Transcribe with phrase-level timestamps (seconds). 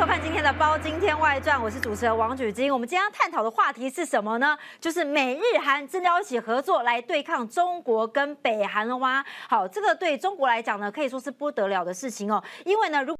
[0.00, 2.72] 收看今天的《包今天外传》，我是主持人王举金。
[2.72, 4.56] 我们今天要探讨的话题是什么呢？
[4.80, 9.22] 就是美日韩真的要一起合作来对抗中国跟北韩了吗？
[9.46, 12.42] 好，这个对中国来讲呢，可以说是不得了的事情哦。
[12.64, 13.14] 因为呢，如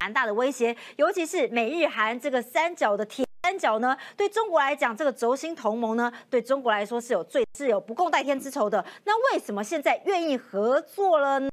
[0.00, 3.26] 蛮大的威胁，尤其是美日韩这个三角的铁。
[3.42, 8.82] 三角呢，对中国来讲，这个轴心同盟呢，对中国来说是有最是有不共戴天之仇的。
[9.04, 11.51] 那为什么现在愿意合作了呢？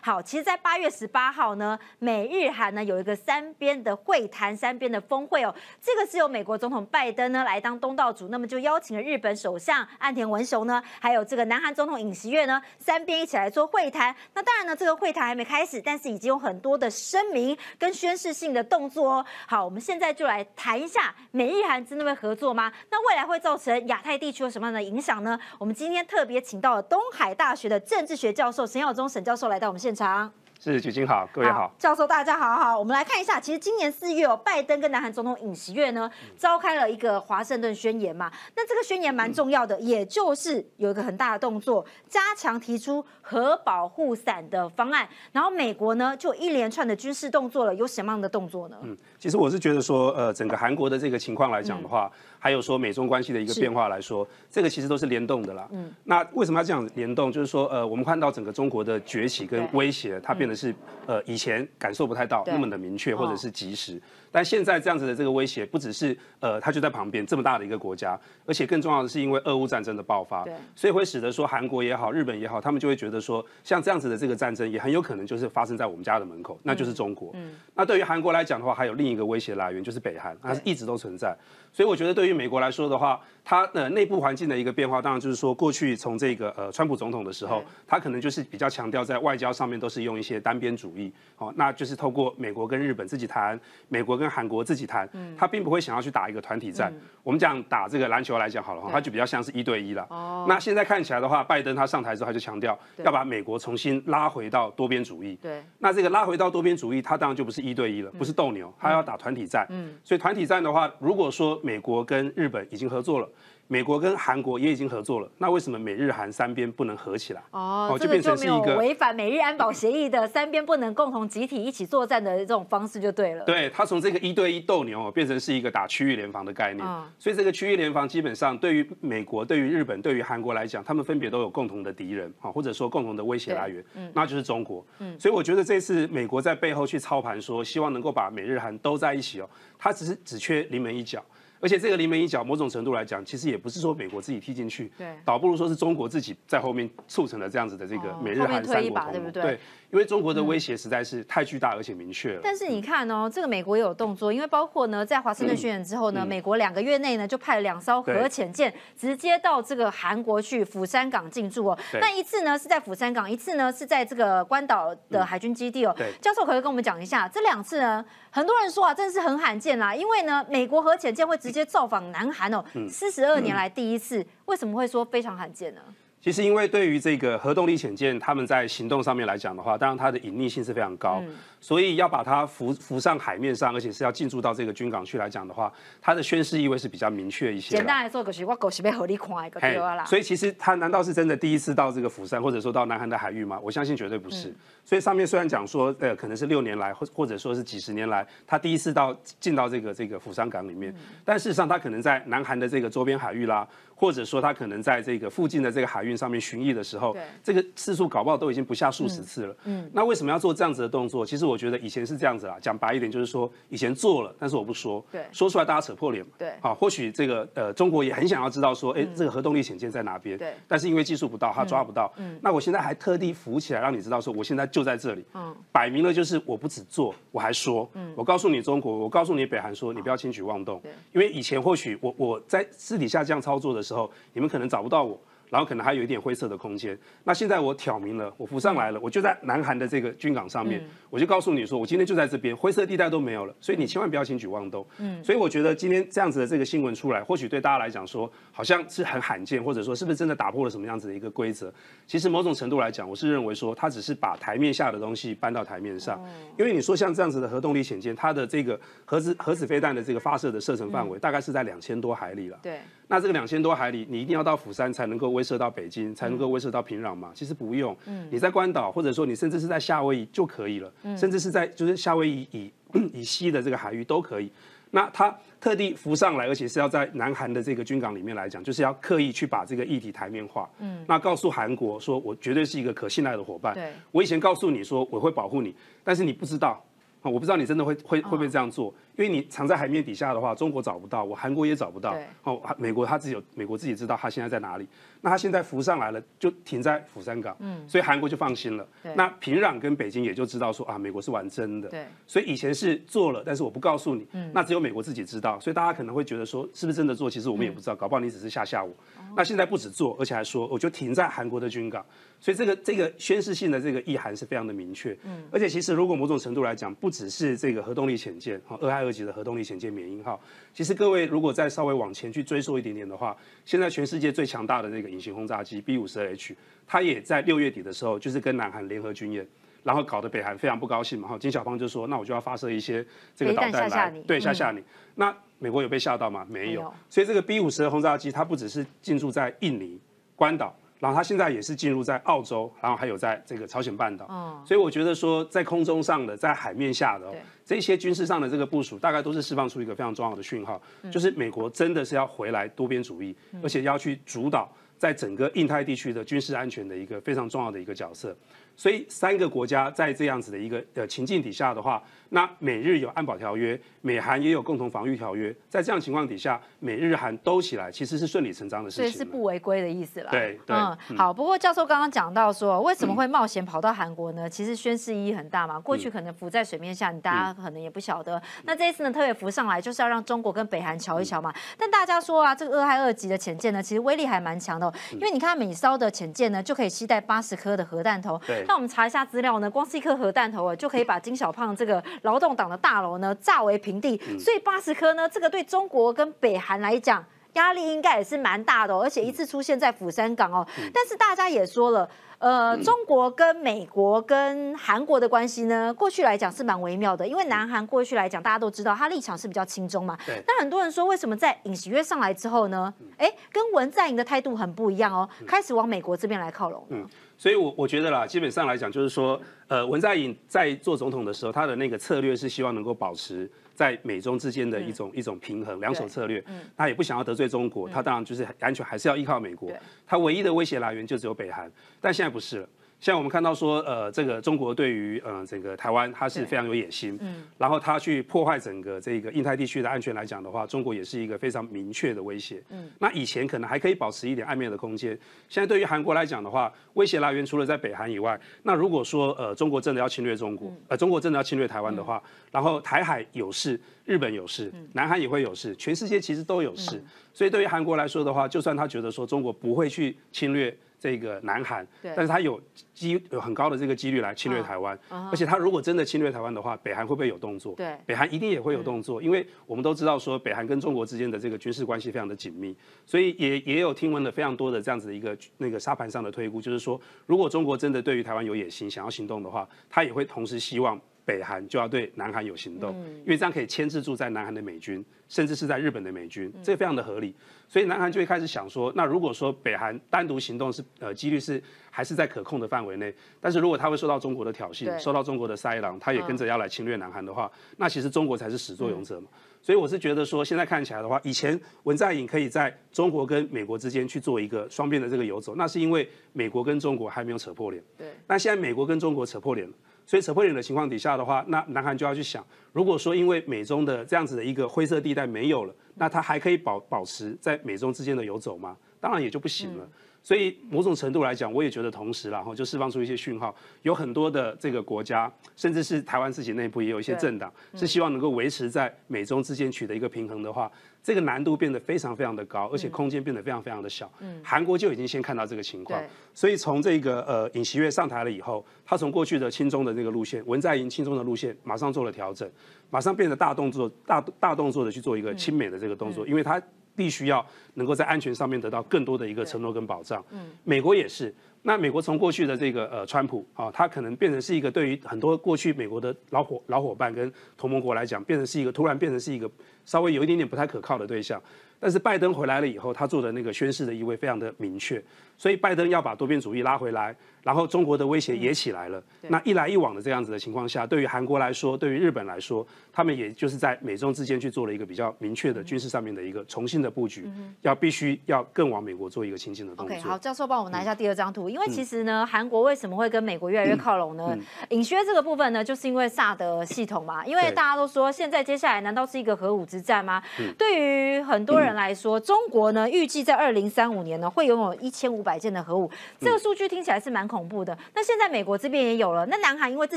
[0.00, 5.52] 好，其实，在八月十八号呢，美日韩呢有一个三边的会谈，三边的峰会哦。
[5.82, 14.14] 这个是由美国总统拜登呢来当东道主，那么就邀请了日本首相岸田文雄呢，还有这个南韩总统尹锡悦呢，三边一起来做会谈。
[14.32, 19.26] 那当然呢，这个会谈还没开始，但是已经有很多的声明跟宣誓性的动作哦。
[19.48, 21.12] 好，我们现在就来谈一下。
[21.32, 22.72] 美日韩真的会合作吗？
[22.90, 25.36] 那未来会造成亚太地区有什么样的影响呢？
[25.58, 30.30] 我们今天特别请到了东海大学的政治学教授沈耀忠沈教授来到我们现场。
[30.60, 48.76] 是举金好，各位好，教授大家好好，我们来看一下，其实今年四月哦，拜登跟南韩总统尹锡悦呢召开了一个华盛顿宣言嘛，那这个宣言蛮重要的，也就是有一个很大的动作，加强提出核保护伞的方案，然后美国呢就一连串的军事动作了，有什么样的动作呢？
[48.82, 52.10] 嗯，其实我是觉得说，呃，整个韩国的这个情况来讲的话。
[52.38, 55.68] 还有说美中关系的一个变化来说，这个其实都是联动的啦。
[55.72, 57.30] 嗯，那为什么要这样联动？
[57.32, 60.74] 就是说，呃，我们看到整个中国的崛起跟威胁，它变得是
[61.06, 64.00] 呃以前感受不太到那么的明确或者是及时。
[64.30, 70.44] 但现在这样子的这个威胁，不只是呃它就在旁边这么大的一个国家，而且更重要的是因为俄乌战争的爆发，
[70.74, 77.30] 所以会使得说韩国也好，日本也好，他们就会觉得说，像这样子的这个战争也很有可能就是发生在我们家的门口，那就是中国。
[77.34, 81.36] 嗯，那对于韩国来讲的话，还有另一个威胁来源就是北韩，它是一直都存在。
[81.72, 93.58] 所以我觉得，对于美国来说的话，它的内部环境的一个变化，当然就是说，过去从这个呃川普总统的时候，他可能就是比较强调在外交上面都是用一些单边主义，哦，那就是透过美国跟日本自己谈，
[93.88, 96.92] 美国跟韩国自己谈，他并不会想要去打一个团体战。
[97.22, 100.06] 我们讲打这个篮球来讲好了哈，他就比较像是一对一了。
[100.10, 100.46] 哦。
[100.48, 105.36] 那现在看起来的话，拜登他上台之后，他就强调要把美国重新拉回到多边主义。
[105.42, 105.62] 对。
[105.78, 109.66] 那这个拉回到多边主义，他当然就不是一对一了，不是斗牛，他要打团体战。
[109.70, 109.94] 嗯。
[110.02, 113.28] 所以团体战的话，如果说美国跟日本已经合作了。
[113.70, 117.42] 美国跟韩国也已经合作了，那为什么美日韩三边不能合起来？
[117.50, 123.44] 哦，就变成是一个违反美日安保协议的三边不能共同集体一起作战的这种方式就对了。
[123.44, 126.86] 对它从这个一对一斗牛变成是一个打区域联防的概念，
[127.18, 133.84] 所以这个区域联防基本上对于美国、对于日本、对于韩国来讲，他们分别都有共同的敌人啊，或者说共同的威胁来源，
[134.14, 134.82] 那就是中国。
[135.00, 141.22] 嗯，所以我觉得这次美国在背后去操盘，说希望能够把美日韩都在一起哦，它只是只缺临门一脚。
[141.60, 149.58] 而且这个临门一脚，某种程度来讲，其实也不是说美国自己踢进去，对，倒不如说是中国自己在后面促成了这样子的这个美日韩三国同盟，对。
[149.90, 152.40] 因为中国的威胁实在是太巨大而且明确了。
[152.44, 161.78] 但是你看哦，这个美国也有动作，因为包括呢，在华盛顿宣言之后呢，美国两个月内呢就派了两艘核潜舰直接到这个韩国去釜山港进驻哦。
[162.02, 165.96] 那一次呢是在釜山港，一次呢是在这个关岛的海军基地哦。
[166.20, 168.04] 教授可以跟我们讲一下，这两次呢，
[168.38, 175.80] 很多人说啊，真的是很罕见啦，因为呢，美国核潜舰会直接造访南韩哦，四十二年来第一次，为什么会说非常罕见呢？
[176.20, 181.22] 其实，因为对于这个核动力潜舰，他们在行动上面来讲的话，当然它的隐匿性是非常高。
[181.60, 187.76] 所以要把它浮浮上海面上，而且是要进驻到这个军港去来讲的话，它的宣誓意味是比较明确一些。
[187.76, 190.04] 简单来说，就是我狗是被合力看一个对啦。
[190.04, 193.58] 所以其实他难道是真的第一次到这个釜山，或者说到南韩的海域吗？
[193.62, 194.54] 我相信绝对不是。
[194.88, 200.94] 所以上面虽然讲说，呃，可能是六年来，或或者说是几十年来，他第一次到进到这个这个釜山港里面，
[201.26, 207.14] 但事实上他可能在南韩的这个周边海域啦，或者说他可能在这个附近的这个海运上面巡弋的时候，
[207.44, 209.54] 这个次数搞不好都已经不下数十次了。
[209.64, 211.26] 嗯，那为什么要做这样子的动作？
[211.26, 212.38] 其实我觉得以前是这样。
[212.38, 230.80] 子啦，讲白一点就是说，以前做了，但是我不说，对，说出来大家扯破脸嘛，对，啊，或许这个呃，中国也很想要知道说，哎，这个核动力潜舰在哪边，对，但是因为技术不到，他抓不到，嗯，那我现在还特地浮起来让你知道说，我现在就在这里，嗯，摆明了就是我不止做，我还说，嗯，我告诉你中国，我告诉你北韩说，你不要轻举妄动，
[231.12, 235.18] 因为以前或许我我在私底下这样操作的时候，你们可能找不到我。
[235.50, 236.98] 然后可能还有一点灰色的空间。
[237.24, 244.86] 那现在我挑明了，我浮上来了，我就在南韩的这个军港上面，我就告诉你说，我今天就在这边，灰色地带都没有了，所以你千万不要轻举妄动。
[244.98, 251.72] 嗯，所以我觉得今天这样子的这个新闻出来，或许对大家来讲说，好像是很罕见，或者说是不是真的打破了什么样子的一个规则？
[252.06, 256.18] 其实某种程度来讲，我是认为说，它只是把台面下的东西搬到台面上。
[256.58, 262.58] 因为你说像这样子的核动力潜舰，它的这个核子核子飞弹的这个发射的射程范围，大概是在两千多海里了。
[262.62, 262.78] 对。
[263.08, 265.28] 那这个两千多海里，你一定要到釜山才能够。
[265.38, 267.30] 威慑到北京，才能够威慑到平壤嘛？
[267.34, 267.96] 其实不用，
[268.30, 272.72] 你在关岛，或者说你甚至是在夏威夷就可以了，甚至是在就是夏威夷以
[273.14, 274.50] 以西的这个海域都可以。
[274.90, 280.68] 那他特地浮上来，而且是要在南韩的这个军港里面来讲，就是要刻意去把这个议题台面化。
[280.80, 283.74] 嗯，那告诉韩国说，我绝对是一个可信赖的伙伴。
[283.74, 286.82] 对，我以前告诉你说我会保护你，但是你不知道
[287.20, 288.94] 啊，我不知道你真的会会会不会这样做。
[289.16, 292.16] 因为你藏在海面底下的话，中国找不到，我韩国也找不到。
[292.44, 294.86] 哦，美国他自己有，美国自己知道他现在在哪里。
[295.20, 297.56] 那他现在浮上来了，就停在釜山港。
[297.58, 298.86] 嗯，所以韩国就放心了。
[299.16, 301.88] 那平壤跟北京也就知道说啊，美国是玩真的。
[301.88, 302.06] 对。
[302.28, 304.24] 所以以前是做了，但是我不告诉你。
[304.30, 304.48] 嗯。
[304.54, 307.28] 那只有美国自己知道，所以大家可能会觉得说，是不是真的做？
[307.28, 308.94] 其实我们也不知道，搞不好你只是吓吓我。
[309.36, 312.04] 那现在不止做，而且还说，我就停在韩国的军港。
[312.40, 315.16] 所以这个这个宣示性的这个意涵是非常的明确。
[315.24, 315.44] 嗯。
[315.50, 319.88] 而且其实如果某种程度来讲，不只是这个核动力潜舰，哈，二害二级的核动力潜舰。
[319.92, 320.40] 缅因号，
[320.72, 326.54] 其实各位如果再稍微往前去追溯一点点的话，现在全世界最强大的那个隐形轰炸机 B 五十 H，
[326.86, 329.46] 它也在六月底的时候，就是跟南韩联合军演，
[329.82, 331.26] 然后搞得北韩非常不高兴嘛。
[331.28, 333.04] 哈，金小胖就说：“那我就要发射一些
[333.34, 334.82] 这个导弹来，对，吓吓你。”
[335.16, 336.46] 那美国有被吓到吗？
[336.48, 336.92] 没有。
[337.08, 340.00] 所以这个 B 五十二轰炸机，它不只是进驻在印尼、
[340.34, 340.74] 关岛。
[341.00, 344.26] 然后它现在也是进入在澳洲，然后还有在这个朝鲜半岛，
[344.66, 347.32] 所以我觉得说在空中上的，在海面下的
[347.64, 353.32] 这些军事上的这个部署，大概都是释放出一个非常重要的讯号，就是美国真的是要回来多边主义，
[353.62, 354.68] 而且要去主导
[354.98, 358.36] 在整个印太地区的军事安全的一个非常重要的一个角色。
[358.78, 370.30] 所以三个国家在这样子的一个呃情境底下的话，那美日有安保条约，美韩也有共同防御条约，在这样情况底下，美日韩都起来，其实是顺理成章的事情，所以是不违规的意思啦。
[370.30, 371.34] 对对，嗯，好。
[371.34, 374.48] 不过教授刚刚讲到说，为什么会冒险跑到韩国呢？
[374.48, 375.80] 其实宣示意义很大嘛。
[375.80, 378.40] 过去可能浮在水面下，你大家可能也不晓得。
[378.62, 381.52] 那这一次呢，特别浮上来，就是要让中国跟北韩瞧一瞧嘛。
[381.76, 388.40] 但大家说啊，这个二害二级的潜舰呢，其实威力还蛮强的，因为你看每艘的潜舰呢，就可以携带八十颗的核弹头。
[388.46, 389.58] 对，那我们查一下资料。
[389.58, 394.16] 呢，光是一颗核弹头啊，就可以把金小胖这个劳动党的大楼呢炸为平地。
[394.38, 397.24] 所以八十颗呢，这个对中国跟北韩来讲，
[397.54, 400.64] 压力应该也是蛮大的，而且一次出现在釜山港哦。
[400.92, 402.08] 但是大家也说了。
[402.38, 410.16] 呃，中国跟美国跟韩国的关系呢，过去来讲是蛮微妙的，因为南韩过去来讲，大家都知道他立场是比较轻中嘛。
[410.24, 410.40] 对。
[410.46, 412.94] 那很多人说，为什么在尹锡悦上来之后呢？
[413.16, 416.86] 哎，跟文在寅的态度很不一样哦，开始往美国这边来靠拢。
[416.90, 417.04] 嗯，
[417.38, 423.48] 所以，我我觉得啦，基本上来讲，就是说，呃，文在寅在做总统的时候，他的那个策略是希望能够保持。
[423.78, 426.42] 在美中之间的一种一种平衡，两手策略，
[426.76, 429.70] 他也不想要得罪中国，他当然就是安全还是要依靠美国，
[430.04, 431.70] 他唯一的威胁来源就只有北韩，
[432.00, 432.68] 但现在不是了。
[433.00, 445.16] 像我们看到说，呃，这个中国对于呃整个台湾，它是非常有野心，嗯，然后它去破坏整个这个印太地区的安全来讲的话，中国也是一个非常明确的威胁，嗯，那以前可能还可以保持一点暧昧的空间，
[445.48, 452.20] 现在对于韩国来讲的话，威胁来源除了在北韩以外，那如果说呃中国真的要侵略中国，呃中国真的要侵略台湾的话，
[452.50, 457.00] 然后台海有事，日本有事，南韩也会有事，全世界其实都有事，
[457.32, 460.76] 所以对于韩国来说的话，就算他觉得说中国不会去侵略。
[460.98, 462.60] 这个南韩，但是他有
[462.92, 464.98] 机有很高的这个几率来侵略台湾，
[465.30, 467.74] 而且他如果真的侵略台湾的话，北韩会不会有动作？
[467.76, 472.76] 对，北韩一定也会有动作，因为我们都知道说北韩跟中国之间的这个军事关系非常的紧密，
[473.06, 481.00] 所以也也有听闻了非常多的这样子的一个那个沙盘上的推估，就是说如果中国真的对于台湾有野心，想要行动的话，他也会同时希望。
[481.24, 487.34] 北韩就要对南韩有行动，因为这样可以牵制住在南韩的美军，甚至是在日本的美军，这非常的合理。
[487.68, 499.28] 所以南韩就会开始想说，那如果说北韩单独行动是呃几率是还是在可控的范围内，但是如果他会受到中国的挑衅，受到中国的塞狼，他也跟着要来侵略南韩的话，那其实中国才是始作俑者嘛。
[499.60, 507.82] 所以我是觉得说，现在看起来的话，以前文在寅可以在中国跟美国之间去做一个双边的这个游走，那是因为美国跟中国还没有扯破脸。
[507.98, 509.74] 对，那现在美国跟中国扯破脸了。
[510.08, 518.74] 所以扯破脸的情况底下的话，那南韩就要去想，如果说因为美中的这样子的一个灰色地带没有了，那它还可以保保持在美中之间的游走吗？
[518.98, 519.86] 当然也就不行了。
[520.28, 530.70] 所以某种程度来讲，我也觉得同时，然后就释放出一些讯号，有很多的这个国家，甚至是台湾自己内部也有一些政党，是希望能够维持在美中之间取得一个平衡的话，
[531.02, 534.12] 这个难度变得非常非常的高，而且空间变得非常非常的小。
[534.44, 535.98] 韩国就已经先看到这个情况，
[536.34, 542.46] 所以从这个呃尹锡悦上台了以后，他从过去的亲中的这个路线，文在寅亲中的路线，马上做了调整，
[542.90, 546.62] 马上变得大动作、大大动作的去做一个亲美的这个动作，因为他。
[546.98, 550.22] 必须要能够在安全上面得到更多的一个承诺跟保障。
[550.32, 559.48] 嗯，美国也是，那美国从过去的这个呃川普啊，他可能变成是一个对于很多过去美国的老伙老伙伴跟同盟国来讲，变成是一个突然变成是一个
[559.84, 561.40] 稍微有一点点不太可靠的对象。
[561.80, 565.02] 但是拜登回来了以后，他做的那个宣誓的意味非常的明确，
[565.36, 569.02] 所以拜登要把多边主义拉回来，然后中国的威胁也起来了。
[569.28, 577.30] 那一来一往的这样子的情况下，对于韩国来说，对于日本来说，他们也就是在美中之间去做了一个比较明确的军事上面的一个重新的布局，
[577.62, 579.96] 要必须要更往美国做一个亲近的动作。
[579.96, 584.36] OK，好，教授帮我们拿一下第二张图，因为其实呢，韩国为什么会跟美国越来越靠拢呢？
[584.70, 590.20] 尹薛这个部分呢，就是因为萨德系统嘛，因为大家都说现在接下来难道是一个核武之战吗？
[590.58, 597.76] 对于很多人来说，中国呢，预计在二零三五年呢，会拥有一千五百件的核武，这个数据听起来是蛮恐怖的。
[597.94, 599.96] 那现在美国这边也有了，那南韩因为自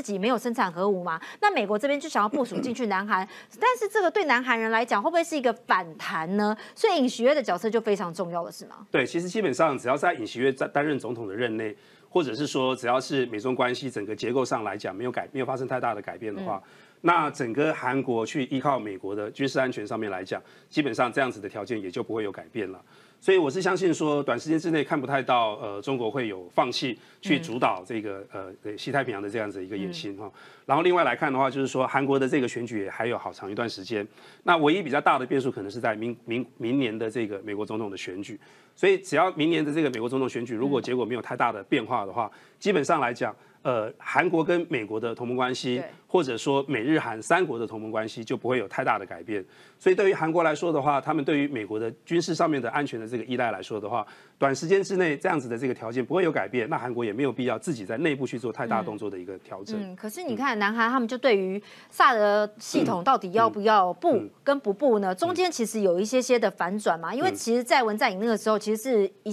[0.00, 3.26] 己没有生产核武嘛，那美国这边就想要部署进去南韩，
[3.60, 6.56] 但是这个对南韩人来讲，会不会是一个反弹呢？
[6.74, 8.86] 所以尹锡悦的角色就非常重要了，是吗？
[8.90, 11.76] 对，其实基本上只要在尹锡悦在担任总统的任内，
[12.08, 16.62] 或者是说只要是美中关系整个结构上来讲没有改没有发生太大的改变的话。
[17.02, 20.40] 那整个韩国去依靠美国的军事安全上面来讲，
[20.70, 22.80] 基本上这样子的条件也就不会有改变了。
[23.20, 30.30] 所以我是相信说，短时间之内看不太到呃中国会有放弃去主导这个呃西太平洋的这样子一个野心哈。
[30.66, 34.06] 然后另外来看的话，就是说韩国的这个选举也还有好长一段时间。
[34.42, 38.38] 那唯一比较大的变数可能是在明明明年的这个美国总统的选举。
[38.74, 42.30] 所以只要明年的这个美国总统选举如果结果没有太大的变化的话，
[42.60, 43.34] 基本上来讲。
[43.62, 49.44] 呃，韩国跟美国的同盟关系，或者说美日韩三国的同盟关系就不会有太大的改变。
[49.78, 54.04] 所以对于韩国来说的话，他们对于美国的军事上面的安全的这个依赖来说的话，
[54.36, 59.80] 短时间之内这样子的这个条件不会有改变，那韩国也没有必要自己在内部去做太大动作的一个调整。
[59.80, 65.14] 嗯，可是你看，南韩他们就对于萨德系统到底要不要布跟不布呢？
[65.14, 69.32] 中间其实有一些些的反转嘛，因为其实，在文在寅那个时候，其实是一。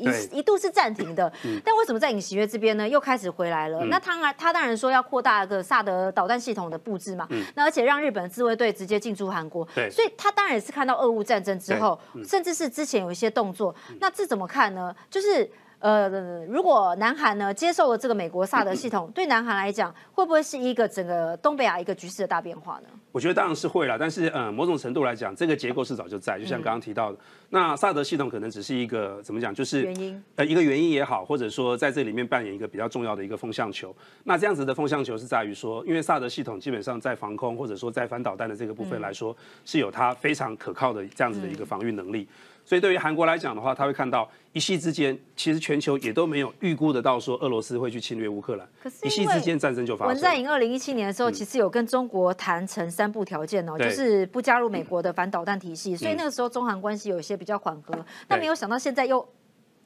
[0.00, 1.32] 一一度是暂停的，
[1.64, 3.84] 但为什么在尹锡悦这边呢又开始回来了？
[3.86, 14.94] 那他他当然说要扩大个萨德导弹系统的布置嘛，那而且让日本自卫队直接进驻韩国，所以他当然也是看到俄乌战争之后，甚至是之前有一些动作，那这怎么看呢？
[15.10, 15.50] 就是。
[15.80, 16.10] 呃，
[16.44, 22.88] 如果南韩呢接受了这个美国萨德系统， 对南韩来讲，会不会是一个整个东北亚一个局势的大变化呢？
[23.12, 33.94] 我觉得当然是会了，但是呃，某种程度来讲，这个结构是早就在，就像刚刚提到的，那萨德系统可能只是一个怎么讲，就是原因，呃，一个原因也好，或者说在这里面扮演一个比较重要的一个风向球。
[34.24, 42.28] 那这样子的风向球是在于说，因为萨德系统基本上在防空或者说在反导弹的这个部分来说，是有它非常可靠的这样子的一个防御能力。
[42.64, 48.68] 所以对于韩国来讲的话，他会看到一夕之间，其实全球也都没有预估得到说俄罗斯会去侵略乌克兰。
[48.82, 50.14] 可是一夕之间战争就发生。
[50.14, 57.92] 文在寅二零一七年的时候，其实有跟中国谈成三步条件哦，就是不加入美国的反导弹体系，所以那个时候中韩关系有一些比较缓和。
[58.28, 59.26] 但没有想到现在又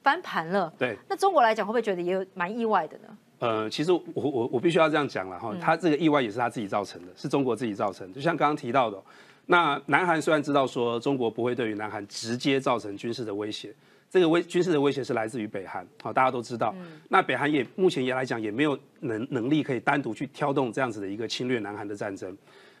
[0.03, 0.71] 翻盘了。
[0.77, 0.95] 对。
[1.09, 3.17] 那中国来讲，会不会觉得也有蛮意外的呢？
[3.39, 8.13] 呃，其实我我我必须要这样讲了哈，他这个意外也是他自己造成的，是中国自己造成。
[8.13, 9.01] 就像刚刚提到的。
[9.45, 13.73] 那南韩虽然知道说中国不会对于南韩直接造成军事的威胁，
[14.09, 16.73] 这个威军事的威胁是来自于北韩，好，大家都知道。
[17.09, 22.35] 那北韩也目前也来讲也没有能能力可以单独去挑动这样子的一个侵略南韩的战争。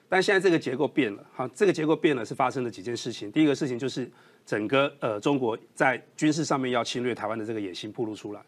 [0.07, 3.31] 但现在这个结构变了，好，这个结构变了是发生了几件事情。
[3.31, 4.09] 第一个事情就是
[4.45, 8.39] 整个呃中国在军事上面要侵略台湾的这个野心暴露出来，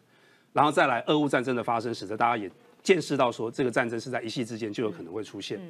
[0.52, 2.48] 然后再来俄乌战争的发生，使得大家也
[2.82, 5.60] 见识到说这个战争是在一夕之间就有可能会出现。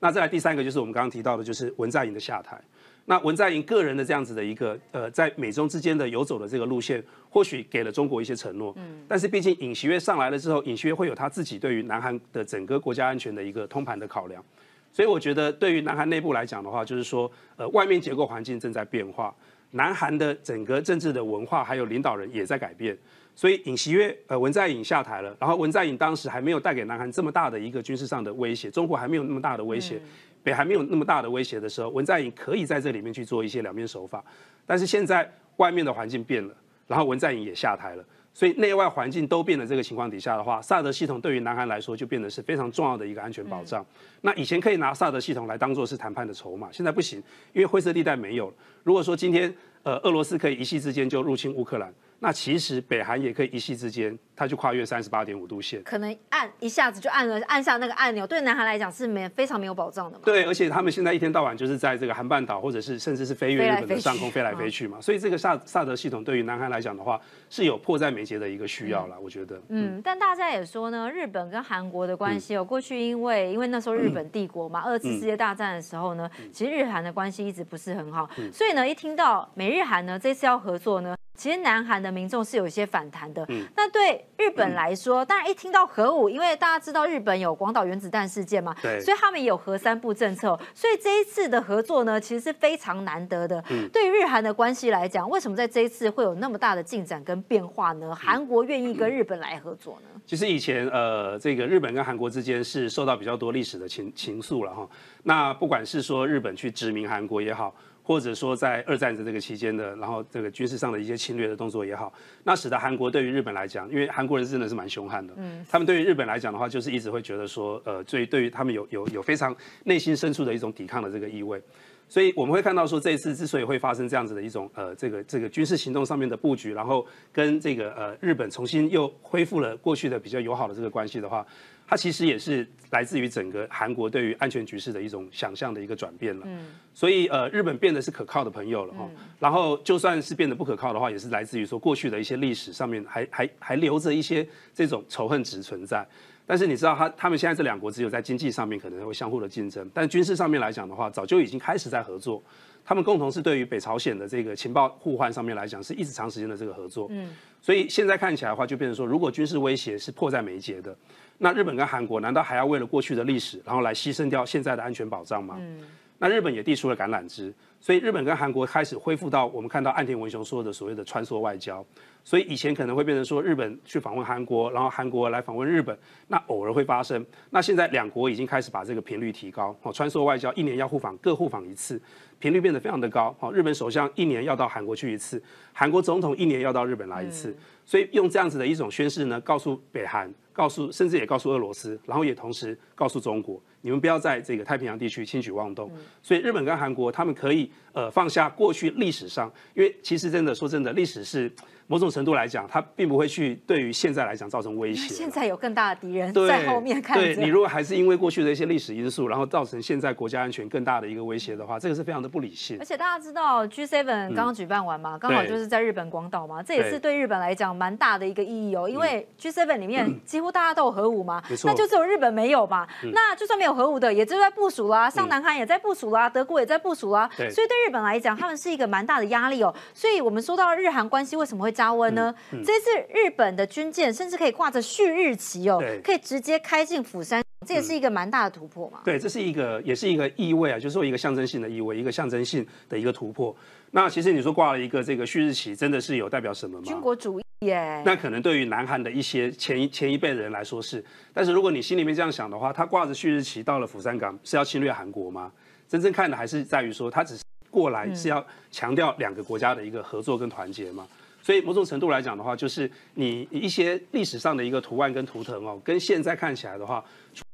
[0.00, 2.60] 那再来第三个就是我们刚刚提到的，就是文在寅的下台。
[3.06, 8.72] 那文在寅个人的这样子的一个呃，在美中之间的游走的这个路线，或许给了中国一些承诺。
[8.76, 9.02] 嗯。
[9.08, 14.44] 但是毕竟尹锡悦上来了之后，尹锡悦会有他自己对于南韩的整个国家安全的一个通盘的考量。
[14.92, 19.34] 所以我觉得对于南韩内部来讲的话，就是说呃，外面结构环境正在变化，
[19.70, 22.96] 南韩的整个政治的文化还有领导人也在改变。
[23.38, 30.00] 所以尹锡悦呃文在寅下台了，然后文在寅当时还没有带给南韩这么大的一个军事上的威胁，中国还没有那么大的威胁，
[30.42, 34.24] 北韩没有那么大的威胁的时候，文在寅可以在这里面去做一些两面手法。
[34.66, 36.54] 但是现在外面的环境变了，
[36.88, 38.04] 然后文在寅也下台了，
[38.34, 43.86] 所以内外环境都变了这个情况底下的话，萨德系统对于南韩来说就变得是非常重要的一个安全保障。
[44.22, 48.54] 那以前可以拿萨德系统来当做是谈判的筹码，现在不行，因为灰色地带没有了。
[48.82, 49.54] 如果说今天
[49.84, 51.94] 呃俄罗斯可以一夕之间就入侵乌克兰。
[52.20, 60.22] 那其实北韩也可以一夕之间，它就跨越三十八点五度线，可能按一下子就按了按下那个按钮，对南韩来讲是没非常没有保障的嘛。
[60.24, 69.62] 对，而且他们现在一天到晚就是在这个韩半岛，或者是甚至是飞越日本的上空飞来飞去嘛，所以这个萨萨德系统对于南韩来讲的话，是有迫在眉睫的一个需要了，我觉得。
[69.68, 81.14] 嗯，但大家也说呢，日本跟韩国的关系哦，过去因为因为那时候日本帝国嘛，二次世界大战的时候呢，其实日韩的关系一直不是很好，所以呢，一听到美日韩呢这次要合作呢。
[81.38, 83.44] 其实南韩的民众是有一些反弹的。
[83.48, 93.62] 嗯，那对日本来说，当然一听到核武，因为大家知道日本有广岛原子弹事件嘛，对，所以他们也有核三部政策，所以这一次的合作呢，其实是非常难得的。
[93.70, 98.12] 嗯，对于日韩的关系来讲，为什么在这一次会有那么大的进展跟变化呢？
[98.12, 100.20] 韩国愿意跟日本来合作呢？
[100.26, 104.88] 其实以前呃，这个日本跟韩国之间是受到比较多历史的情情愫了哈。
[105.22, 107.72] 那不管是说日本去殖民韩国也好。
[108.08, 112.10] 或者说在二战的这个期间的，然后这个军事上的一些侵略的动作也好，
[112.42, 121.60] 那使得韩国对于日本来讲，因为韩国人真的是蛮凶悍的，嗯，他们对于日本来讲的话，就是一直会觉得说，呃，对对于他们有有有非常内心深处的一种抵抗的这个意味，
[122.08, 131.46] 所以我们会看到说，这一次之所以会发生这样子的一种呃这个这个军事行动上面的布局，然后跟这个呃日本重新又恢复了过去的比较友好的这个关系的话。
[131.88, 136.42] 它其实也是来自于整个韩国对于安全局势的一种想象的一个转变了。
[136.46, 139.08] 嗯，所以呃，日本变得是可靠的朋友了哈。
[139.40, 146.06] 然后就算是变得不可靠的话，也是来自于说过去的一些历史上面还还还留着一些这种仇恨值存在。
[146.46, 152.42] 但是你知道，他他们现在这两国只有在经济上面可能会相互的竞争，但军事上面来讲的话，早就已经开始在合作。
[152.88, 157.06] 他们共同是对于北朝鲜的这个情报互换上面来讲，是一直长时间的这个合作。
[157.10, 160.96] 嗯，所以现在看起来的话，就变成说，如果军事威胁是迫在眉睫的。
[161.36, 165.58] 那日本跟韩国难道还要为了过去的历史，然后来牺牲掉现在的安全保障吗？
[165.60, 165.84] 嗯，
[166.18, 171.84] 那日本也递出了橄榄枝，所以日本跟韩国开始恢复到我们看到岸田文雄说的所谓的穿梭外交。
[172.24, 177.24] 所以以前可能会变成说日本去访问韩国，然后韩国来访问日本，那偶尔会发生。
[177.48, 181.98] 那现在两国已经开始把这个频率提高，哦，穿梭外交一年要互访各互访一次，
[182.38, 183.34] 频率变得非常的高。
[183.40, 185.42] 哦，日本首相一年要到韩国去一次，
[185.72, 187.56] 韩国总统一年要到日本来一次。
[187.86, 195.90] 所以用这样子的一种宣誓呢，告诉北韩，告诉甚至也告诉俄罗斯，然后也同时告诉中国，你们不要在这个太平洋地区轻举妄动。
[196.22, 201.50] 所以日本跟韩国他们可以 see 呃放下过去历史上，因为其实真的说真的，历史是。
[201.90, 205.08] 某种程度来讲，它并不会去对于现在来讲造成威胁。
[205.08, 207.24] 现在有更大的敌人在后面看着。
[207.24, 212.76] 对你如果还是因为过去的一些历史因素，然后造成现在国家安全更大的一个威胁的话，这个是非常的不理性。
[212.78, 218.86] 而且大家知道 G7 刚刚举办完嘛，刚好就是在日本广岛嘛，这也是对日本来讲蛮大的一个意义哦。
[218.86, 222.86] 因为 G7 里面几乎大家都有核武嘛，那就只有日本没有嘛。
[223.14, 227.26] 那就算没有核武的，也就在部署啦，像南韩也在部署啦，德国也在部署啦。
[227.34, 229.74] 所以对日本来讲，他们是一个蛮大的压力哦。
[229.94, 232.34] 所以我们说到日韩关系为什么会加温呢？
[232.50, 239.00] 这次日本的军舰甚至可以挂着旭日旗哦，可以直接开进釜山，这也是一个蛮大的突破嘛。
[239.04, 243.54] 对，这是一个也是一个意味啊，就是说一个象征性的意味，一个象征性的一个突破。
[243.90, 246.84] 那其实你说挂了一个这个旭日旗，真的是有代表什么吗？
[246.84, 248.02] 军国主义耶。
[248.04, 255.50] 那可能对于南韩的一些前一前一辈的人来说是，但是如果你心里面这样想的话，他挂着旭日旗到了釜山港是要侵略韩国吗？
[255.88, 261.06] 真正看的还是在于说，他只是过来是要强调两个国家的一个合作跟团结嘛。
[261.40, 267.02] 所以某种程度来讲的话，就是你一些历史上的一个图案跟图腾哦，跟现在看起来的话，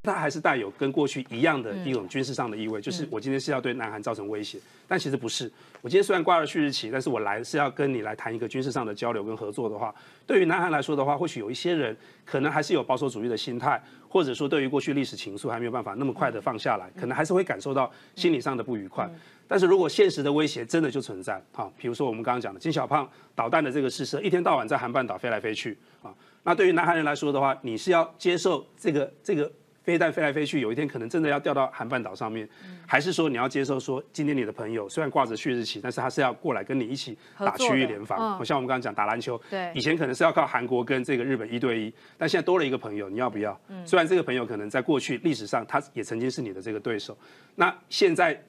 [0.02, 2.80] 它还是带有跟过去一样的一种军事上的意味。
[2.80, 5.48] 就是我今天是要对南韩造成威胁，但其实不是。
[5.80, 9.94] 我今天虽然挂了旭日旗，但是我来是要跟你来谈一个军事上的交流跟合作的话，
[10.26, 19.08] 对于南韩来说的话，或许有一些人可能还是有保守主义的心态，或者说对于过去历史情愫还没有办法那么快的放下来，可能还是会感受到心理上的不愉快。
[19.46, 29.50] 但是如果现实的威胁真的就存在，哈，比如说我们刚刚讲的金小胖导弹的这个试射，一天到晚在韩半岛飞来飞去，啊，那对于南韩人来说的话，你是要接受这个这个
[29.82, 32.48] 飞弹飞来飞去，有一天可能真的要掉到韩半岛上面，
[32.86, 43.60] 还是说你要接受说，今天你的朋友虽然挂着旭日旗，但是他是要过来跟你一起打区域联防，像我们刚刚讲打篮球，对，以前可能是要靠韩国跟这个日本一对一，但现在多了一个朋友，你要不要？
[43.84, 47.16] 虽然这个朋友可能在过去历史上他也曾经是你的这个对手，
[47.56, 48.42] 那现在。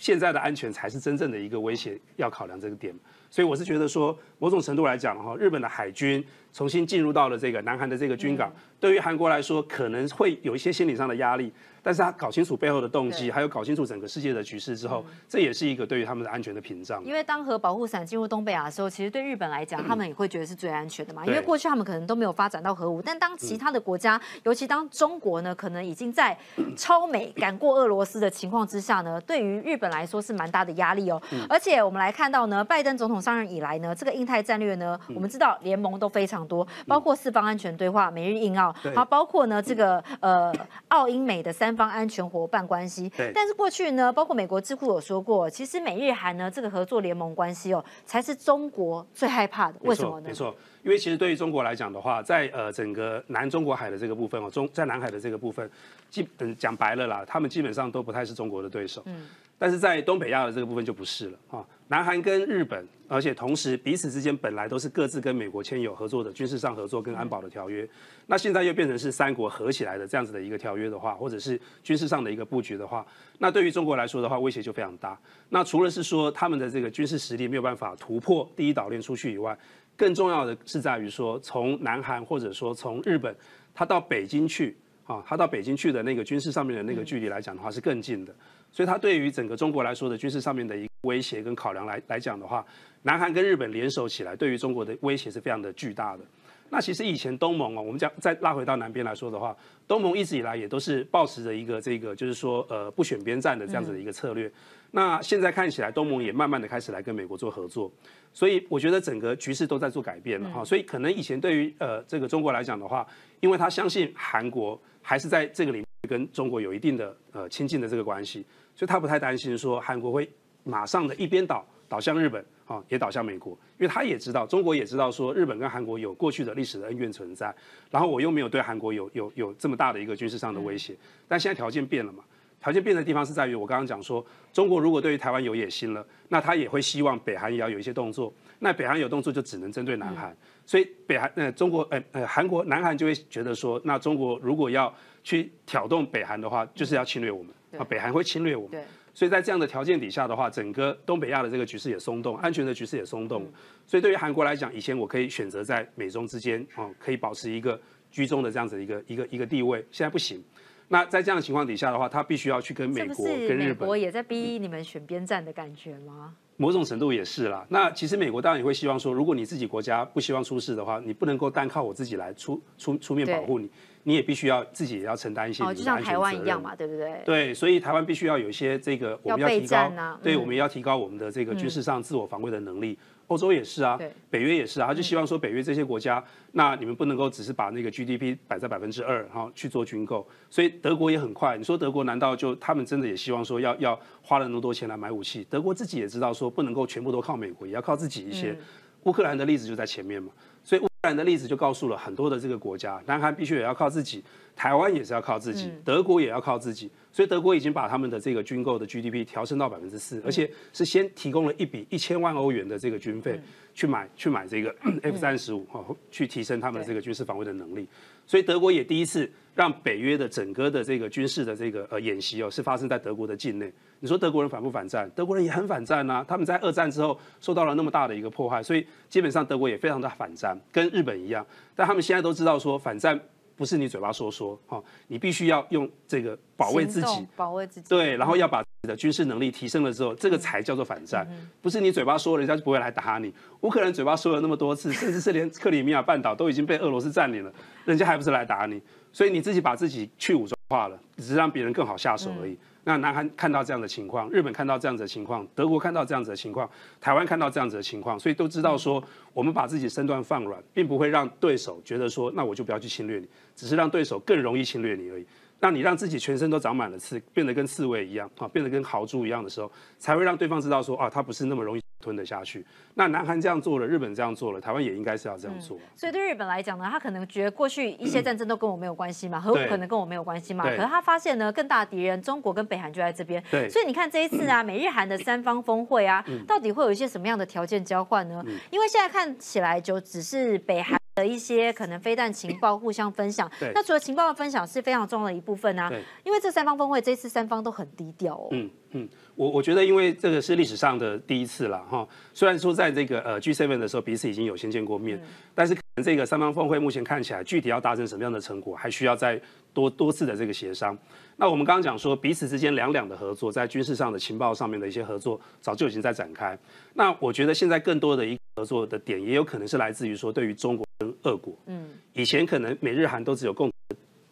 [0.00, 2.92] 现在的安全才是真正的一个威胁，要考量这个点。
[3.28, 11.52] 所以我是觉得说，某种程度来讲哈，日本的海军重新进入到了这个南韩的这个军港，对于韩国来说可能会有一些心理上的压力。
[11.82, 17.02] 但是他搞清楚背后的动机，还有搞清楚整个世界的局势之后，这也是一个对于他们的安全的屏障。
[17.02, 21.24] 因为当核保护伞进入东北亚的时候，其实对日本来讲，他们也会觉得是最安全的嘛。
[21.24, 26.36] 因为过去他们可能都没有发展到核武，但当其他的国家，尤其当中国呢，可能已经在
[26.76, 31.18] 超美赶过俄罗斯的情况之下呢，对于日本来说是蛮大的压力哦。
[31.48, 40.52] 而且我们来看到呢，拜登总统上任以来呢，这个印太战略呢，我们知道联盟都非常多，包括四方安全对话、美日印澳，好，包括呢这个呃
[40.88, 49.78] 澳英美的三方安全伙伴关系，但是过去呢，包括美国智库有说过，其实美日韩呢这个合作联盟关系哦，才是中国最害怕的。
[49.82, 50.28] 为什么呢？
[50.28, 55.68] 没错，因为其实对于中国来讲的话，在呃整个南中国海的这个部分哦，中在南海的这个部分，
[56.10, 59.02] 基本讲白了啦，他们基本上都不太是中国的对手。
[59.06, 59.26] 嗯。
[59.60, 61.66] 但是在东北亚的这个部分就不是了啊。
[61.88, 67.86] 南韩跟日本，而且同时彼此之间本来都是各自跟美国签有合作的军事上合作跟安保的条约，
[68.26, 73.04] 那现在又变成是三国合起来的这样子的一个条约的话，或者是军事上的一个布局的话，
[73.38, 75.18] 那对于中国来说的话，威胁就非常大。
[75.50, 79.54] 那除了是说他们的这个军事实力没有办法突破第一岛链出去以外，
[79.94, 83.34] 更重要的是在于说，从南韩或者说从日本，
[83.74, 88.32] 他到北京去啊，他到北京去的那个军事上面的那个距离来讲的话是更近的。
[88.72, 92.64] 所以它对于整个中国来说的军事上面的一个威胁跟考量来来讲的话，
[93.02, 96.24] 南韩跟日本联手起来，对于中国的威胁是非常的巨大的。
[96.72, 99.56] 那其实以前东盟哦，我们讲再拉回到南边来说的话，
[99.88, 104.48] 东盟一直以来也都是保持着一个这个就是说呃不选边站的这样子的一个策略。
[104.92, 107.90] 那现在看起来东盟也慢慢的开始来跟美国做合作，
[108.32, 110.64] 所以我觉得整个局势都在做改变了哈。
[110.64, 113.04] 所以可能以前对于呃这个中国来讲的话，
[113.40, 118.46] 因为他相信韩国还是在这个里面跟中国有一定的呃亲近的这个关系。
[118.80, 120.26] 所以他不太担心说韩国会
[120.64, 127.54] 马上的一边倒倒向日本啊，也倒向美国，因为他也知道中国也知道说日本跟韩国有过去的历史的恩怨存在，
[127.90, 130.96] 然后我又没有对韩国有有有这么大的一个军事上的威胁，
[131.28, 132.24] 但现在条件变了嘛，
[132.58, 144.90] 条件变的地方是在于我刚刚讲说，中国如果对于台湾有野心了，那他也会希望北韩也要有一些动作，那北韩有动作就只能针对南韩，所以北韩呃中国呃呃韩国南韩就会觉得说，那中国如果要
[145.22, 147.52] 去挑动北韩的话，就是要侵略我们。
[147.78, 148.82] 啊，北韩会侵略我们，
[149.14, 153.46] 所以在这样的条件底下的话，整个东北亚的这个局势也松动，安全的局势也松动。
[153.86, 157.80] 所以对于韩国来讲，以前我可以选择在美中之间，哦，可以保持一个
[158.10, 160.42] 居中的这样子一个一个一个地位，现在不行。
[160.88, 166.34] 那在这样的情况底下的话，他必须要去跟美国、跟日本，我也在逼你们选边站的感觉吗？
[166.60, 167.64] 某种程度也是啦。
[167.70, 173.70] 那其实美国当然也会希望说，如果你自己国家不希望出事的话，你不能够单靠我自己来出出出面保护你。
[174.02, 177.22] 你也必须要自己也要承担一些，哦，就像台湾一样嘛，对不对？
[177.24, 179.92] 对，所以台湾必须要有一些这个，我们要提高，
[180.22, 182.98] 对，我们要提高我们的这个军事上自我防卫的能力。
[183.30, 183.96] 欧洲也是啊，
[184.28, 190.26] 北约也是啊，他就希望说北约这些国家，那你们不能够只是把那个 GDP 摆在百分之二，哈，去做军购。
[190.50, 195.46] 所以德国也很快，你说德国难道就他们真的也希望说要要花了那么多钱来买武器？
[195.48, 198.58] 德国自己也知道说不能够全部都靠美国，也要靠自己一些。
[199.04, 200.30] 乌克兰的例子就在前面嘛，
[200.70, 200.80] 所以。
[200.80, 204.22] 乌克兰的例子就告诉了很多的这个国家，南韩必须也要靠自己，
[204.54, 213.40] 台湾也是要靠自己，德国也要靠自己，所以德国已经把他们的这个军购的 GDP 调升到百分之四，而且是先提供了一笔一千万欧元的这个军费
[213.74, 217.88] 去买去买这个 F 三十五，哈，去提升他们的这个军事防卫的能力。
[218.30, 223.72] 所以德国也第一次让北约的整个的这个军事的这个呃演习哦，是发生在德国的境内。
[223.98, 225.10] 你说德国人反不反战？
[225.16, 226.24] 德国人也很反战呐。
[226.28, 231.44] 他们在二战之后受到了那么大的一个迫害，所以基本上德国也非常的反战，跟日本一样。
[231.74, 233.20] 但他们现在都知道说反战
[233.60, 237.86] 不是你嘴巴说说哈，你必须要用这个保卫自己，保卫自己。
[237.90, 241.28] 对，然后要把自己的军事能力提升了之后，这个才叫做反战。
[241.60, 243.30] 不是你嘴巴说，人家就不会来打你。
[243.60, 247.52] 乌克兰嘴巴说了那么多次，甚至是连克里米亚半岛都已经被俄罗斯占领了，
[247.84, 248.80] 人家还不是来打你？
[249.12, 252.56] 所以你自己把自己去武装化了，只是让别人更好下手而已。
[252.84, 256.68] 那南韩看到这样的情况，日本看到这样子的情况，德国看到这样子的情况，
[257.00, 265.26] 台湾看到这样子的情况，所以都知道说，我们把自己身段放软，并不会让对手觉得说，那我就不要去侵略你，只是让对手更容易侵略你而已。
[265.60, 271.82] 那你让自己全身都长满了刺，变得跟刺猬一样啊，变得跟豪猪一样的时候，才会让对方知道说啊，他不是那么容易。
[272.00, 272.64] 吞得下去。
[272.94, 275.78] 那南韩这样做了，日本这样做了，台湾也应该是要这样做。
[275.94, 280.64] 所以对日本来讲呢，他可能觉得过去一些 战争都跟我没有关系嘛，核武可能跟我没有关系嘛。
[280.64, 283.42] 可是他发现呢，更大的敌人中国跟北韩就在这边。
[283.50, 283.68] 对。
[283.68, 288.44] 所以你看这一次啊， 美日韩的三方峰会啊，到底会有一些什么样的条件交换呢？
[288.70, 293.50] 因为现在看起来就只是北韩的一些可能飞弹情报互相分享。
[293.60, 293.70] 对。
[293.74, 295.88] 那除了情报的分享是非常重要的一部分啊。
[295.90, 296.02] 对。
[296.24, 298.48] 因为这三方峰会这次三方都很低调哦。
[298.52, 299.08] 嗯嗯。
[299.36, 302.06] 我我觉得，因为这个是历史上的第一次了哈。
[302.32, 305.22] 虽然说在这个呃 G7 的时候彼此已经有先见过面，
[305.54, 309.40] 但是可能这个三方峰会目前看起来具体要达成什么样的成果，还需要再
[309.72, 310.96] 多多次的这个协商。
[311.36, 316.58] 那我们刚刚讲说彼此之间两两的合作，在军事上的情报上面的一些合作，早就已经在展开。
[316.92, 321.56] 那我觉得现在更多的一个合作的点，也有可能是来自于说对于中国跟俄国。
[321.66, 323.70] 嗯，以前可能美日韩都只有共。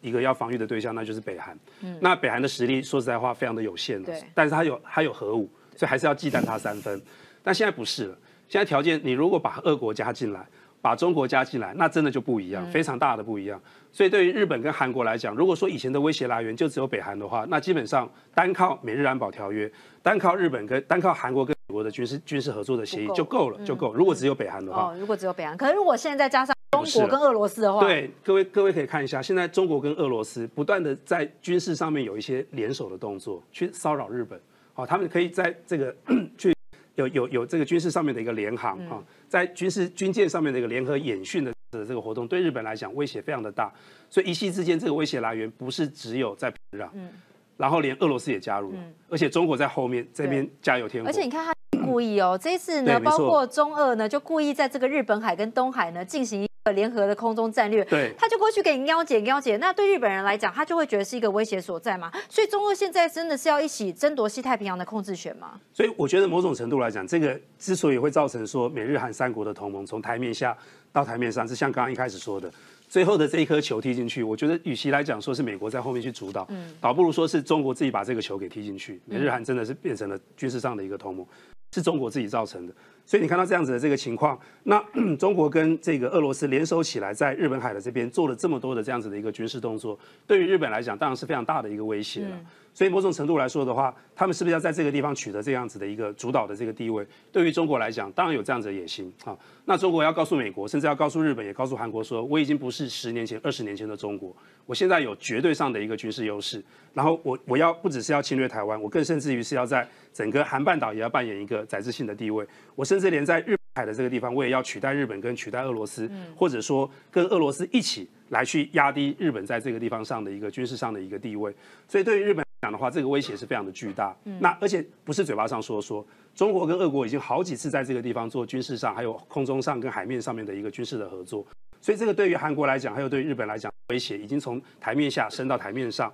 [0.01, 1.59] 一个要防御的对象，那就是北韩。
[1.81, 7.01] 嗯，那北韩的实力说实在话非常的有限对，但是它有它有核武，所以还是要忌惮它三分。
[7.43, 10.47] 但现在不是了，现在条件你如果把俄国加进来，
[10.81, 13.61] 把中国加进来，那真的就不一样，非常大的不一样。
[13.91, 19.69] 所以对于日本跟韩国来讲，如果说以前的威胁来源就只有北韩的话，那基本上单靠美日安保条约，
[20.01, 23.93] 单靠日本跟单靠韩国跟美国的军事军事合作的协议就够了，就够。
[23.93, 26.53] 如果只有北韩的话，哦，如果只有北韩，可是如果现在再加上。
[26.71, 34.39] 中国跟俄罗斯的话，对各位各位可以看一下，现在中国跟俄罗斯不断的在军事上面有一些联手的动作，去骚扰日本。
[34.73, 35.93] 好，他们可以在这个
[36.37, 36.53] 去
[36.93, 43.73] 有有有这个军事上面的一个联航啊，在军事军舰上面的一个联合演训的的这个活动，对日本来讲威胁非常的大，
[44.07, 47.09] 所以一夕之间这个威胁来源不是只有在平壤，嗯，
[47.57, 48.77] 然后连俄罗斯也加入了，
[49.09, 51.51] 而且中国在后面这边加油添火，而且你看他
[51.89, 56.49] 故意哦，这一次呢，包括中俄呢，就故意在这个日本海跟东海呢进行一个。
[56.73, 62.11] 联合的空中战略，对，他就过去给你腰解腰解，那对日本人来讲，他就会觉得是一个威胁所在嘛。
[62.29, 65.59] 所以中俄现在真的是要一起争夺西太平洋的控制权吗？
[65.73, 70.55] 所以我觉得某种程度来讲，这个之所以会造成说美日韩三国的同盟从台面下
[70.91, 72.51] 到台面上，是像刚刚一开始说的，
[72.87, 81.25] 最后的这一颗球踢进去，我觉得与其来讲说是美国在后面去主导，嗯，倒不如说是中国自己把这个球给踢进去，美日韩真的是变成了军事上的一个同盟，
[81.71, 82.73] 是中国自己造成的。
[83.09, 84.79] 所以你看到这样子的这个情况，那
[85.17, 92.39] 中国跟这个俄罗斯联手起来，在日本海的这边做了这么多的这样子的一个军事动作，对于日本来讲，当然是非常大的一个威胁了。
[92.71, 97.05] 所以某种程度来说的话，他们是不是要在这个地方取得这样子的一个主导的这个地位？
[97.31, 99.35] 对于中国来讲，当然有这样子的野心啊。
[99.65, 104.33] 那中国要告诉美国，甚至要告诉日本，也告诉韩国说，我已经不是十年前、二十年前的中国，
[104.67, 106.63] 我现在有绝对上的一个军事优势。
[106.93, 112.45] 然后我我要不只是要侵略台湾，我更甚至于是要在整个韩半岛也要扮演一个载质性的地位。
[112.75, 121.55] 我甚至连在日海的这个地方，我也要取代日本跟取代俄罗斯，或者说跟俄罗斯一起来去压低日本在这个地方上的一个军事上的一个地位。
[121.87, 124.15] 所以对于日本讲的话，这个威胁是非常的巨大。
[124.39, 131.45] 那而且不是嘴巴上说说，中国跟俄国已经好几次在这个地方做军事上，还有空中上跟海面上面的一个军事的合作。
[131.79, 136.13] 所以这个对于韩国来讲，还有对日本来讲，威胁已经从台面下升到台面上。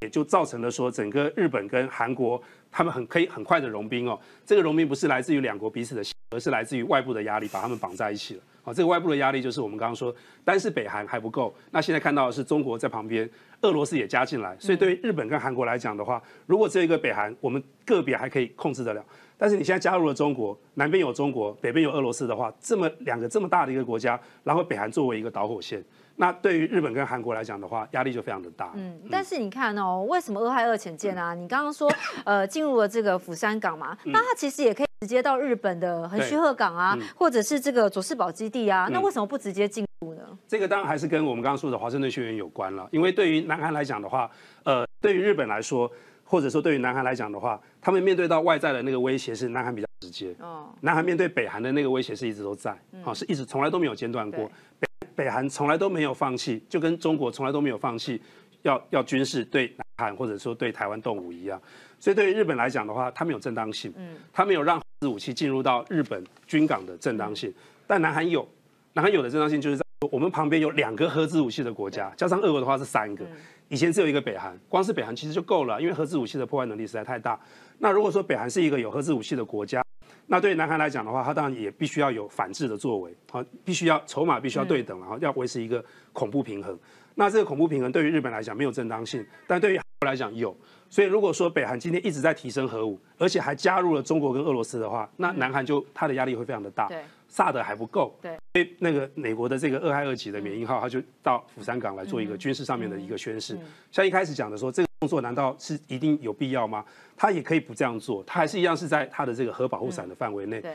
[0.00, 4.18] 也就造成了说，整个日本跟韩国他们很可以很快的融冰哦。
[4.44, 8.42] 这个融冰不是来自于两国彼此的，而是来自于外部的压力，把他们绑在一起了。
[8.62, 13.28] 好，这个外部的压力就是我们刚刚说，单是北韩还不够，那现在看到的是中国在旁边，
[13.62, 14.54] 俄罗斯也加进来。
[14.58, 19.02] 所以对于日本跟韩国来讲的话，如果只有一个北韩，我们个别还可以控制得了。
[19.38, 25.82] 但是你现在加入了中国，南边有中国，北边有俄罗斯的话，这么两个这么大的一个国家，然后北韩作为一个导火线。
[26.20, 28.72] 那对于日本跟韩国来讲的话，压力就非常的大。
[28.74, 31.32] 嗯，但是你看哦，为什么俄亥俄潜舰啊？
[31.32, 31.88] 你刚刚说，
[32.24, 40.22] 呃，进入了这个釜山港嘛，那它其实也可以直接到日本的横须贺港啊，或者是这个佐世保基地啊，那为什么不直接进入呢？
[40.48, 42.88] 这个当然还是跟我们刚刚说的华盛顿宣言有关了。
[42.90, 44.28] 因为对于南韩来讲的话，
[44.64, 45.88] 呃，对于日本来说，
[46.24, 50.34] 或者说对于南韩来讲的话，他们面对到外在的那个威胁是南韩比较直接。
[50.40, 54.50] 哦，南韩面对北韩的那个威胁是一直都在，好，是一直从来都没有间断过。
[54.80, 54.87] 北
[55.30, 58.20] 韩从来都没有放弃，就跟中国从来都没有放弃
[58.60, 61.58] 要要军事对南韩或者说对台湾动武一样。
[61.98, 67.50] 所以对于日本来讲的话，它没有正当性，嗯，它没有让核武器进入到日本军港的正当性。
[67.86, 68.46] 但南韩有，
[68.92, 73.24] 南韩有的正当性就是在我们旁边有两个核子武器的国家，加上俄国的话是三个。
[73.68, 77.38] 以前只有一个北韩，光是北韩其实就够了，因为核子武器的破坏能力实在太大。
[77.78, 79.82] 那如果说北韩是一个有核子武器的国家，
[80.30, 86.78] 那对于南韩来讲的话，他当然也必须要有反制的作为，好，必须要筹码必须要对等，然后要维持一个恐怖平衡。
[87.14, 90.56] 那这个恐怖平衡对于日本来讲没有正当性，但对于韩国来讲有。
[90.90, 96.86] 所以如果说北韩今天一直在提升核武，而且还加入了中国跟俄罗斯的话，那南韩就它的压力会非常的大。
[96.88, 98.16] 对，萨德还不够。
[98.22, 103.58] 对，所以那个美国的这个二亥二级的缅因号，他就到釜山港来做一个军事上面的一个宣示。
[103.90, 106.84] 像一开始讲的说，这个动作难道是一定有必要吗？
[107.16, 110.60] 他也可以不这样做，他还是一样是在他的这个核保护伞的范围内。
[110.60, 110.74] 对，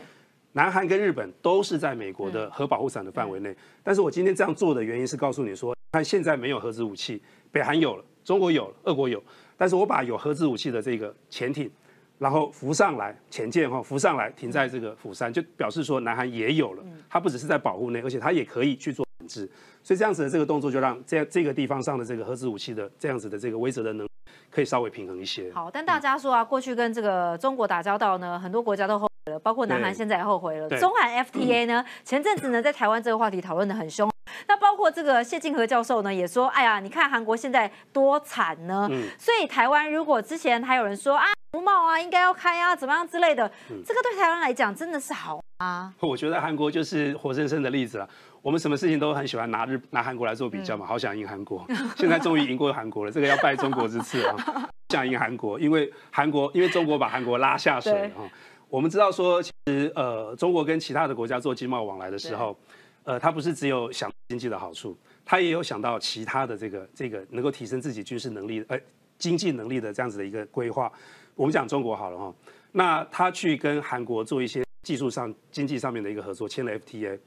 [0.53, 3.53] 南韩跟日本都是在美国的核保护伞的范围内。
[3.83, 9.21] 但是我今天这样做的原因是告诉你说，看现在没有核子武器，北韩有了，中国有了，俄国有，
[9.57, 11.69] 但是我把有核子武器的这个潜艇，
[12.17, 19.49] 然后浮上来，潜舰哈浮上来，停在这个釜山，就表示说南韩也有了，它不只是在保护内，而且它也可以去做反制。
[19.83, 24.07] 所以这样子的这个动作，就让这这个地方上的这个核子武器的这样子的这个威慑的能。
[24.53, 25.51] 可以稍微平衡一些。
[25.51, 30.69] 好，但大家说啊，过去跟这个中国打交道呢，很多国家都后悔了，包括南韩现在也后悔了。
[30.79, 34.07] 中韩 FTA 呢，前阵子呢在台湾这个话题讨论的很凶。
[34.47, 38.87] 那包括这个谢晋和教授呢，也说，哎呀，你看韩国现在多惨呢。
[39.17, 45.93] 所以台湾如果之前还有人说啊，服贸啊应该要开啊，怎么样之类的，这个对台湾来讲真的是好吗？
[45.99, 48.07] 我觉得韩国就是活生生的例子了。
[48.43, 54.35] 我们什么事情都很喜欢拿日拿韩国来做比较嘛，好想赢韩国， 现在终于赢过韩国了，这个要拜中国之赐啊！
[54.93, 58.29] 想赢韩国，因为韩国因为中国把韩国拉下水啊。
[58.69, 62.57] 我们知道说，其实呃，中国跟其他的国家做经贸往来的时候，
[63.03, 68.77] 呃，他不是只有想经济的好处，他也有想到其他的这个这个能够提升自己军事能力呃
[69.17, 70.91] 经济能力的这样子的一个规划。
[71.35, 72.33] 我们讲中国好了哈，
[72.73, 77.17] 那他去跟韩国做一些技术上、经济上面的一个合作，签了 FTA。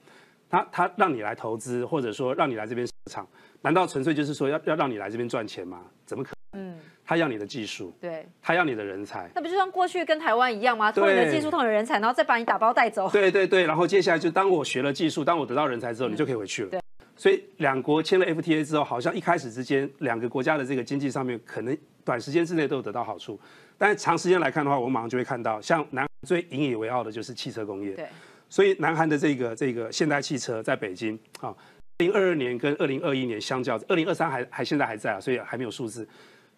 [0.48, 3.26] 他他让你来投资，或者说让你来这边市场，
[3.62, 5.82] 难道纯粹就是说要要让你来这边赚钱吗？
[6.04, 6.36] 怎么可能？
[6.58, 10.90] 嗯，他要你的技术，对，他要你的人才，那不就像过去跟台湾一样吗？
[10.90, 13.10] 偷你的技术，偷你的人才，然后再把你打包带走。
[13.10, 16.70] 对对对，然后接下来就当我学了技术，当我得到人才之后，你就可以回去了。
[16.70, 16.80] 对，
[17.14, 23.38] 所以两国签了 FTA 之后，好像一开始之间两个国家的这个经济上面可能短时间之内都有得到好处，
[23.76, 27.92] 但是长时间来看的话，我们马上就会看到，像南最引以为傲的就是汽车工业。
[27.92, 28.08] 对，
[28.48, 31.56] 所以南韩的这个这个现代汽车在北京啊，二
[31.98, 36.06] 零二二年跟二零二一年相较，二零二三还还现在还在啊，所以还没有数字。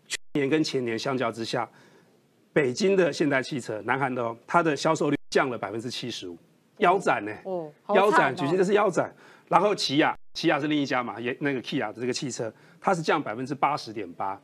[0.07, 1.69] 去年跟前年相较之下，
[2.53, 6.37] 北京的现代汽车，南韩的哦它的销售率降了百分之七十五，
[6.79, 7.33] 腰斩呢？
[7.45, 9.15] 哦，腰斩，举行的是腰斩。
[9.49, 14.39] 然后起亚，起亚是另一家嘛，也那个 Kia 的这个汽车，它是降百分之八十点八。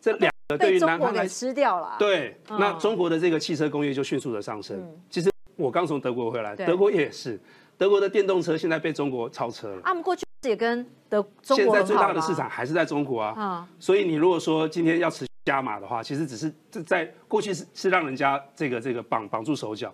[0.00, 1.96] 这两个对于南韩来吃掉了。
[1.98, 4.98] 对，那中国的这个汽车工业就迅速的上升。
[5.10, 7.38] 其实我刚从德国回来，德国也是，
[7.76, 9.80] 德国的电动车现在被中国超车了。
[9.82, 13.66] 他们过去也跟德中国现在最大的市场还是在中国啊。
[13.80, 16.52] 所以你如果说今天要持续加码的话，其实只是
[16.84, 19.92] 在过去是是让人家这个这个绑绑住手脚，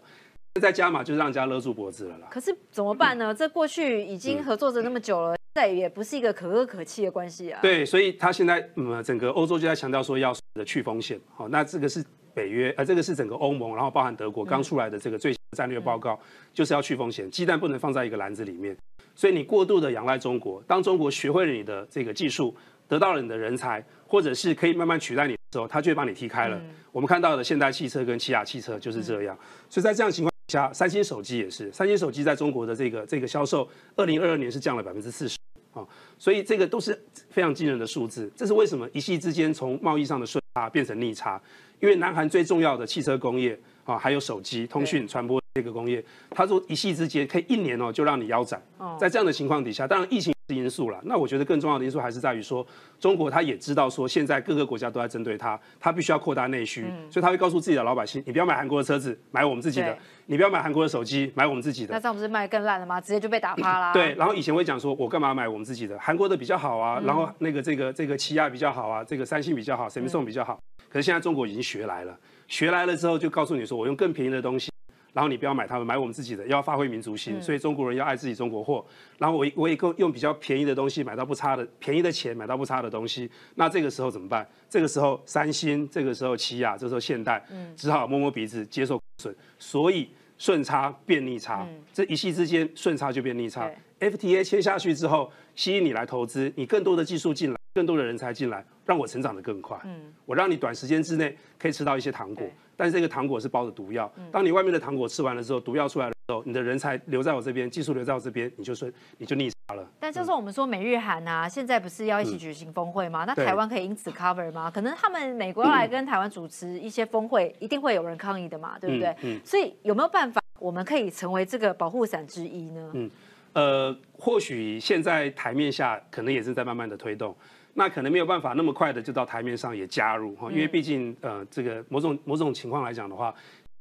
[0.54, 2.26] 现在加码就让人家勒住脖子了啦。
[2.30, 3.34] 可是怎么办呢？
[3.34, 7.60] 这过去已经合作着那么久了，现在也不是一个可歌可泣的关系啊。
[7.62, 11.20] 对，所以他现在嗯，整个欧洲就在强调说要的去风险。
[11.34, 16.18] 好，那这个是北约，呃，这个是整个欧盟，然后包含德国刚出来的这个最新战略报告，
[16.52, 18.76] 就是要去风险，鸡蛋不能放在一个篮子里面。
[19.14, 22.54] 所以你过度的仰赖中国，当中国学会了你的这个技术，
[22.88, 25.32] 得到了你的人才，或者是可以慢慢取代你。
[25.32, 26.58] 的时候，他就会把你踢开了。
[26.90, 29.38] 我们看到的现代汽车跟起亚汽车就是这样。
[29.68, 31.70] 所以在这样情况下，三星手机也是。
[31.70, 35.36] 三星手机在中国的这个这个销售，二零二二年是降了百分之四十
[35.72, 35.86] 啊。
[36.18, 38.30] 所以这个都是非常惊人的数字。
[38.36, 41.40] 这是为什么一夕之间从贸易上的顺差变成逆差？
[41.80, 48.62] 因为南韩最重要的汽车工业啊，还有手机、通讯、传播这个工业，它说一夕之间可以一年哦就让你腰斩。
[48.98, 50.32] 在这样的情况底下，当然疫情。
[50.54, 52.66] 因素了，那我觉得更重要的因素还是在于说，
[53.00, 59.94] 中国他也知道说现在各个国家都在针对他，他必须要扩大内需，所以他会告诉自己的老百姓，你不要买韩国的车子，买我们自己的；
[60.26, 61.92] 你不要买韩国的手机，买我们自己的。
[61.92, 63.00] 那这样不是卖更烂了吗？
[63.00, 63.92] 直接就被打趴啦。
[63.92, 65.98] 对，然后以前会讲说，我干嘛买我们自己的？
[65.98, 70.58] 韩国的比较好啊，然后那个这个这个起亚比较好啊，这个三星比较好，Samsung 比较好。
[70.88, 74.71] 可是现在中国已经学来了，学来了之后就告诉你说，我用更便宜的东西。
[75.12, 77.40] 然后你不要买他们，买我们自己的，要发挥民族性。
[77.40, 78.84] 所以中国人要爱自己中国货。
[79.18, 83.30] 然后我我也够用比较便宜的东西买到不差的，便宜的钱买到不差的东西。
[83.56, 84.46] 那这个时候怎么办？
[84.70, 87.44] 这个时候三星，这个时候起亚，这时候现代，
[87.76, 89.34] 只好摸摸鼻子接受损。
[89.58, 93.70] 所以顺差变逆差，这一夕之间顺差就变逆差。
[94.00, 99.78] FTA 签下去之后，吸引你来投资，你更多的技术进来，更多的人才进来，让我成长得更快。
[99.84, 102.44] 嗯，我让你短时间之内可以吃到一些糖果。
[102.76, 109.86] 但是这个糖果是包着毒药，当你外面的糖果吃完了之后，毒药出来的时候，你的人才留在我这边，技术留在我这边，你就说你就逆差了。
[110.00, 113.24] 但就是我们说美日韩啊，现在不是要一起举行峰会吗？
[113.26, 114.70] 那台湾可以因此 cover 吗？
[114.70, 119.40] 可能他们美国要来跟台湾主持一些峰会，一定会有人抗议的嘛，对不对？
[119.44, 122.90] 所以有没有办法，我们可以成为这个保护伞之一呢？
[122.94, 123.10] 嗯，
[123.52, 127.36] 呃，或许现在台面下可能也是在慢慢的推动。
[127.74, 133.34] 那可能没有办法那么快的就到台面上也加入哈，因为毕竟呃这个某种某种情况来讲的话，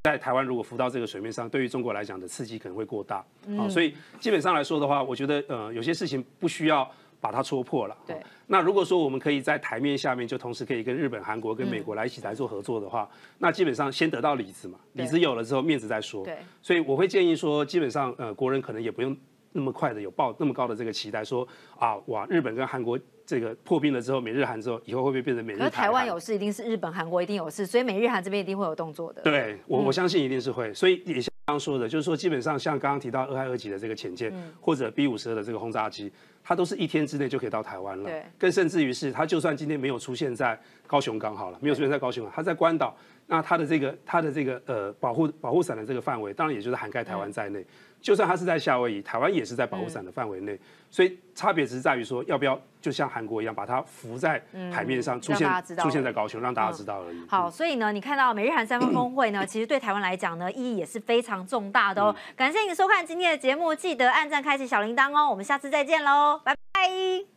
[0.03, 3.17] 在台湾如果浮到这个水面上，对于中国来讲的刺激可能会过大
[3.57, 7.95] 啊，所以基本上来说的话，我觉得呃有些事情不需要把它戳破了。
[8.07, 8.15] 对。
[8.47, 16.25] 那如果说我们可以在台面下面就同时可以跟日本、韩国跟美国来一起来做合作的话，那基本上先得到里子嘛，里子有了之后面子再说。
[16.25, 16.37] 对。
[16.61, 19.15] 所以我会建议说，基本上呃国人可能也不用
[19.51, 22.99] 那么快的有抱那么高的这个期待，说啊哇日本跟韩国。
[23.23, 25.59] 这个破冰了之后，美日韩之后，以后会不会变成美日？
[25.59, 29.21] 可台湾有事，一定是日本、韩国一定有事，所以美日韩这边一定会有动作的。
[29.21, 30.73] 对，我我相信一定是会。
[30.73, 36.11] 所以也像刚刚说的，就是说基本上像刚刚提到二亥二级的这个潜舰，或者 B 五十二的这个轰炸机，
[36.43, 38.09] 它都是一天之内就可以到台湾了。
[38.09, 42.93] 对，更甚至于是它就算今天没有出现在高雄港好了，没有出现在高雄港，它在关岛，
[43.27, 47.65] 那它的这个它的这个呃保护保护伞的这个范围，当然也就是涵盖台湾在内。
[48.01, 50.59] 就算它是在夏威夷，台湾也是在保护伞的范围内，
[50.89, 57.21] 所以差别只是在于说，要不要就像韩国一样，把它浮在海面上，出现出现在高雄，让大家知道而已。
[57.29, 62.15] 好，所以呢，你看到美日韩三方峰会呢， 其实对台湾来讲呢，意义也是非常重大的哦。
[62.35, 65.29] 感谢你收看今天的节目，记得按赞、开启小铃铛哦。
[65.29, 67.30] 我们下次再见喽，拜。